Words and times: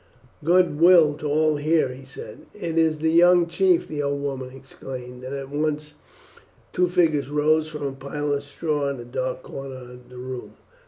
"Good 0.43 0.79
will 0.79 1.13
to 1.17 1.27
all 1.27 1.57
here!" 1.57 1.89
he 1.89 2.05
said. 2.07 2.47
"It 2.55 2.79
is 2.79 2.97
the 2.97 3.11
young 3.11 3.45
chief!" 3.45 3.87
the 3.87 4.01
old 4.01 4.23
woman 4.23 4.49
exclaimed, 4.49 5.23
and 5.23 5.35
at 5.35 5.49
once 5.51 5.93
two 6.73 6.87
figures 6.87 7.29
rose 7.29 7.67
from 7.67 7.83
a 7.85 7.91
pile 7.91 8.33
of 8.33 8.41
straw 8.41 8.89
in 8.89 8.99
a 8.99 9.05
dark 9.05 9.43
corner 9.43 9.91
of 9.91 10.09
the 10.09 10.17
room. 10.17 10.53